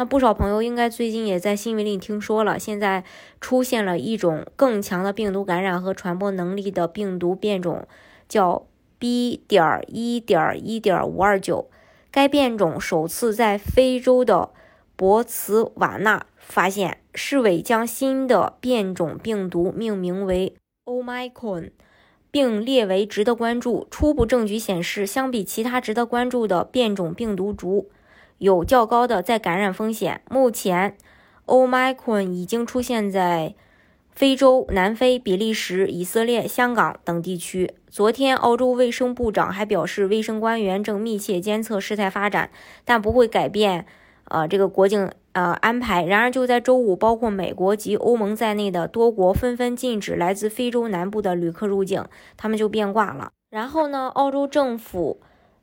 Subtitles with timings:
[0.00, 3.04] 那不少朋友应该最近也在新闻里听说了，现在
[3.38, 7.86] 出现了一种更强的病毒感染和传播能力的病毒变种，
[8.26, 8.66] 叫
[8.98, 9.42] B.
[9.46, 11.68] 点一点一点五二九。
[12.10, 14.48] 该变种首次在非洲的
[14.96, 20.54] 博茨瓦纳发现，世卫将新的变种病毒命名为
[20.86, 21.72] Omicron，
[22.30, 23.86] 并列为值得关注。
[23.90, 27.90] 初步证据显示，相比其他值得关注的变种病毒株。
[28.40, 30.22] 有较高的再感染风险。
[30.30, 30.96] 目前
[31.44, 33.54] ，Omicron 已经出现在
[34.10, 37.74] 非洲、南非、比利时、以色列、香港等地区。
[37.90, 42.50] 昨天，澳洲卫生部长还表示，卫生官员正密切监测事态发展，
[42.86, 43.84] 但不会改变
[44.24, 46.02] 呃这个国境呃安排。
[46.02, 52.02] 然而，就在周五，包括美国及欧盟在内的多国纷纷禁止来自非洲南部的旅客入境，
[52.38, 53.32] 他们就变卦了。
[53.50, 55.20] 然后呢，澳洲政府。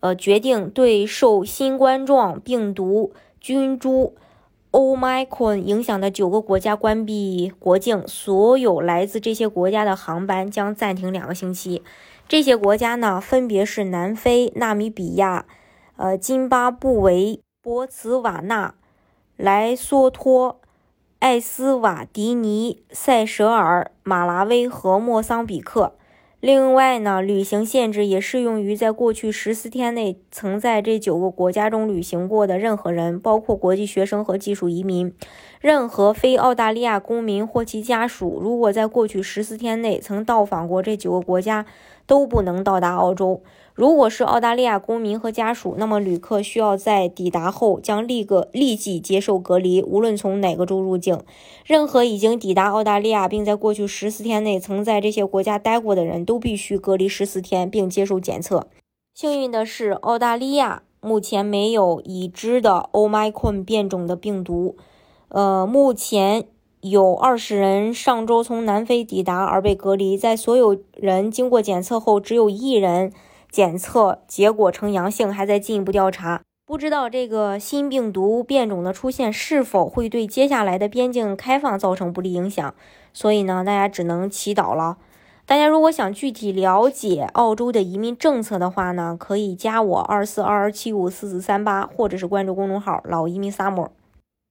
[0.00, 4.14] 呃，决定对受新冠状病毒菌株
[4.70, 11.82] Omicron 影响的九个国家关闭国境，所有来自这些国家的航班将暂停两个星期。
[12.28, 15.46] 这些国家呢，分别是南非、纳米比亚、
[15.96, 18.74] 呃，津巴布韦、博茨瓦纳、
[19.36, 20.60] 莱索托、
[21.18, 25.94] 艾斯瓦迪尼、塞舌尔、马拉维和莫桑比克。
[26.40, 35.12] 另外呢，旅行限制也适用于在过去十四天内曾在这九个国家中旅行过的任何人，包括国际学生和技术移民。
[35.60, 41.66] 任何非澳大利亚公民或其家属，如果在过去十四天内曾到访过这九个国家，
[42.08, 43.42] 都不能到达澳洲。
[43.74, 51.20] 如果是澳大利亚公民和家属，那么旅客需要在抵达后将立个立即接受隔离，无论从哪个州入境。
[51.64, 58.66] 任何已经抵达澳大利亚并在过去十四天内曾在这些国家待过的人都必须隔离十四天并接受检测。
[59.14, 64.76] 幸运的是，澳大利亚目前没有已知的 Omicron 变种的病毒。
[65.28, 66.46] 呃，目前
[66.80, 73.12] 有二十人上周从南非抵达而被隔离，在所有人经过检测后，只有一人。
[73.50, 76.42] 检测结果呈阳性，还在进一步调查。
[76.66, 82.74] 不知道这个新病毒变种的出现是否会对接下来的边境开放造成不利影响，
[83.14, 84.98] 所以呢，大家只能祈祷了。
[85.46, 93.88] 大家如果想具体了解澳洲的移民政策的话呢，可以加我二四二二七五四四三八，或者是关注公众号“老移民 summer”，